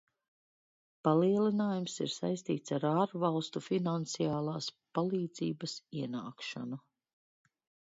[1.07, 6.83] Palielinājums ir saistīts ar ārvalstu finansiālās palīdzības ienākšanu.